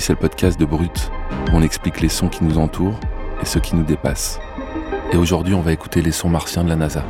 [0.00, 1.10] c'est le podcast de Brut.
[1.52, 2.98] On explique les sons qui nous entourent
[3.40, 4.40] et ceux qui nous dépassent.
[5.12, 7.04] Et aujourd'hui, on va écouter les sons martiens de la NASA.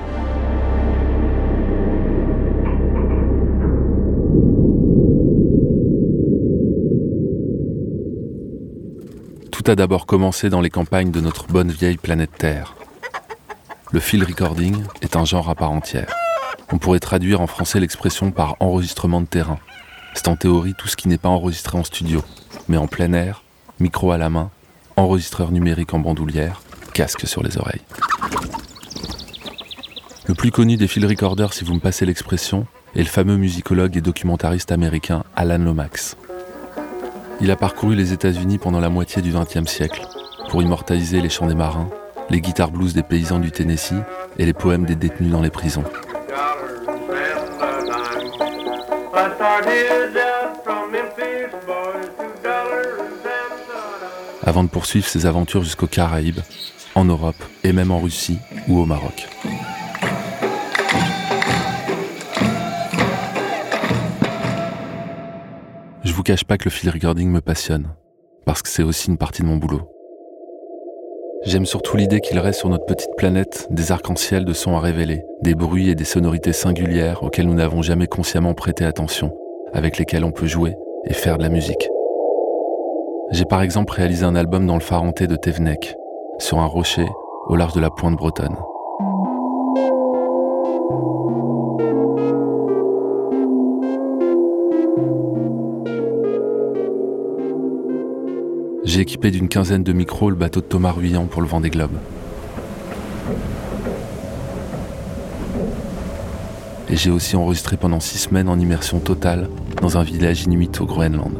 [9.50, 12.74] Tout a d'abord commencé dans les campagnes de notre bonne vieille planète Terre.
[13.92, 16.12] Le field recording est un genre à part entière.
[16.72, 19.58] On pourrait traduire en français l'expression par enregistrement de terrain.
[20.14, 22.22] C'est en théorie tout ce qui n'est pas enregistré en studio,
[22.68, 23.42] mais en plein air,
[23.80, 24.50] micro à la main,
[24.96, 27.82] enregistreur numérique en bandoulière, casque sur les oreilles.
[30.26, 33.96] Le plus connu des field recorders, si vous me passez l'expression, est le fameux musicologue
[33.96, 36.16] et documentariste américain Alan Lomax.
[37.40, 40.06] Il a parcouru les États-Unis pendant la moitié du XXe siècle
[40.48, 41.90] pour immortaliser les chants des marins,
[42.30, 44.02] les guitares blues des paysans du Tennessee
[44.38, 45.84] et les poèmes des détenus dans les prisons.
[54.54, 56.38] Avant de poursuivre ses aventures jusqu'aux Caraïbes,
[56.94, 58.38] en Europe et même en Russie
[58.68, 59.26] ou au Maroc.
[66.04, 67.88] Je vous cache pas que le field recording me passionne,
[68.46, 69.90] parce que c'est aussi une partie de mon boulot.
[71.44, 75.24] J'aime surtout l'idée qu'il reste sur notre petite planète des arcs-en-ciel de sons à révéler,
[75.42, 79.36] des bruits et des sonorités singulières auxquels nous n'avons jamais consciemment prêté attention,
[79.72, 81.88] avec lesquels on peut jouer et faire de la musique.
[83.34, 85.96] J'ai par exemple réalisé un album dans le Farentais de Thévenec,
[86.38, 87.08] sur un rocher
[87.48, 88.54] au large de la pointe bretonne.
[98.84, 101.70] J'ai équipé d'une quinzaine de micros le bateau de Thomas Ruyant pour le vent des
[101.70, 101.98] globes.
[106.88, 109.48] Et j'ai aussi enregistré pendant six semaines en immersion totale
[109.82, 111.32] dans un village inuit au Groenland.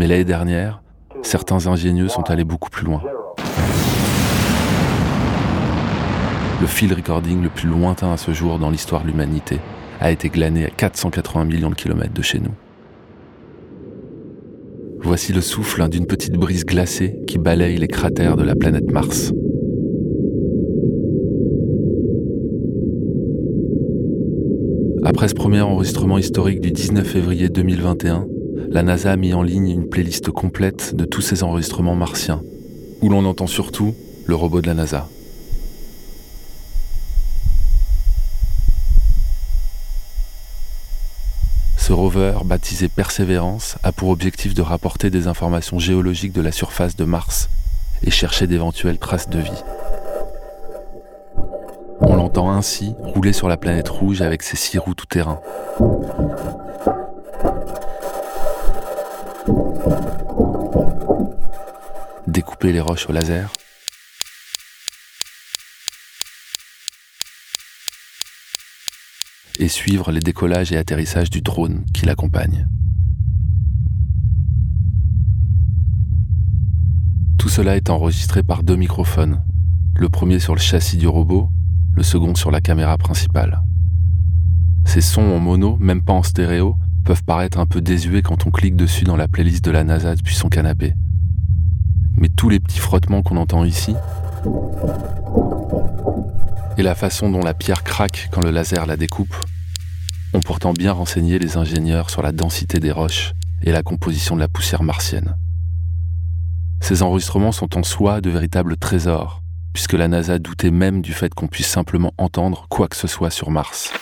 [0.00, 0.82] Mais l'année dernière,
[1.20, 3.02] certains ingénieux sont allés beaucoup plus loin.
[6.58, 9.58] Le field recording le plus lointain à ce jour dans l'histoire de l'humanité
[10.00, 12.54] a été glané à 480 millions de kilomètres de chez nous.
[15.02, 19.34] Voici le souffle d'une petite brise glacée qui balaye les cratères de la planète Mars.
[25.04, 28.28] Après ce premier enregistrement historique du 19 février 2021,
[28.70, 32.40] la NASA a mis en ligne une playlist complète de tous ces enregistrements martiens,
[33.02, 35.08] où l'on entend surtout le robot de la NASA.
[41.76, 46.94] Ce rover, baptisé Persévérance, a pour objectif de rapporter des informations géologiques de la surface
[46.94, 47.50] de Mars
[48.04, 49.64] et chercher d'éventuelles traces de vie.
[52.02, 55.40] On l'entend ainsi rouler sur la planète rouge avec ses six roues tout-terrain.
[62.62, 63.52] Les roches au laser.
[69.58, 72.68] Et suivre les décollages et atterrissages du drone qui l'accompagne.
[77.38, 79.42] Tout cela est enregistré par deux microphones,
[79.96, 81.48] le premier sur le châssis du robot,
[81.94, 83.62] le second sur la caméra principale.
[84.86, 88.50] Ces sons en mono, même pas en stéréo, peuvent paraître un peu désuets quand on
[88.50, 90.94] clique dessus dans la playlist de la NASA depuis son canapé.
[92.20, 93.96] Mais tous les petits frottements qu'on entend ici,
[96.76, 99.34] et la façon dont la pierre craque quand le laser la découpe,
[100.34, 103.32] ont pourtant bien renseigné les ingénieurs sur la densité des roches
[103.62, 105.34] et la composition de la poussière martienne.
[106.82, 109.42] Ces enregistrements sont en soi de véritables trésors,
[109.72, 113.30] puisque la NASA doutait même du fait qu'on puisse simplement entendre quoi que ce soit
[113.30, 113.92] sur Mars.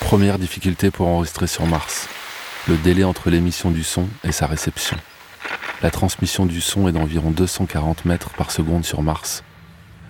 [0.00, 2.08] Première difficulté pour enregistrer sur Mars,
[2.68, 4.96] le délai entre l'émission du son et sa réception.
[5.82, 9.42] La transmission du son est d'environ 240 mètres par seconde sur Mars,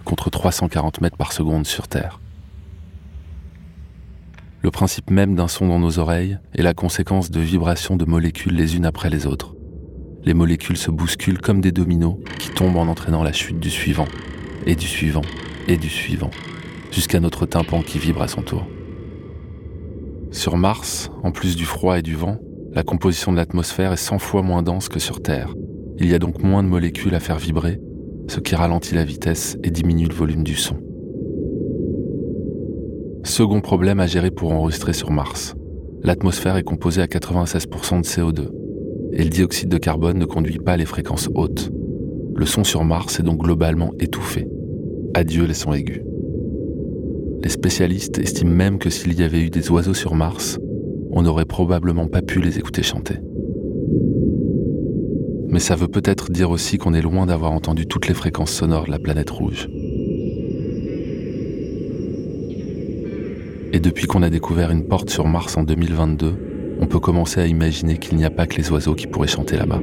[0.04, 2.20] contre 340 mètres par seconde sur Terre.
[4.60, 8.54] Le principe même d'un son dans nos oreilles est la conséquence de vibrations de molécules
[8.54, 9.54] les unes après les autres.
[10.24, 14.06] Les molécules se bousculent comme des dominos qui tombent en entraînant la chute du suivant,
[14.66, 15.22] et du suivant,
[15.68, 16.30] et du suivant,
[16.92, 18.66] jusqu'à notre tympan qui vibre à son tour.
[20.32, 22.38] Sur Mars, en plus du froid et du vent,
[22.72, 25.54] la composition de l'atmosphère est 100 fois moins dense que sur Terre.
[25.98, 27.78] Il y a donc moins de molécules à faire vibrer,
[28.28, 30.76] ce qui ralentit la vitesse et diminue le volume du son.
[33.24, 35.54] Second problème à gérer pour enregistrer sur Mars.
[36.02, 38.48] L'atmosphère est composée à 96% de CO2
[39.12, 41.70] et le dioxyde de carbone ne conduit pas les fréquences hautes.
[42.34, 44.48] Le son sur Mars est donc globalement étouffé.
[45.12, 46.02] Adieu les sons aigus.
[47.42, 50.58] Les spécialistes estiment même que s'il y avait eu des oiseaux sur Mars,
[51.10, 53.16] on n'aurait probablement pas pu les écouter chanter.
[55.48, 58.86] Mais ça veut peut-être dire aussi qu'on est loin d'avoir entendu toutes les fréquences sonores
[58.86, 59.68] de la planète rouge.
[63.72, 67.46] Et depuis qu'on a découvert une porte sur Mars en 2022, on peut commencer à
[67.46, 69.80] imaginer qu'il n'y a pas que les oiseaux qui pourraient chanter là-bas.